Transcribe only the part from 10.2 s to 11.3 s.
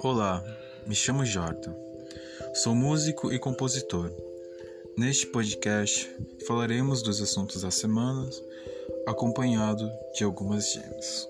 algumas gems.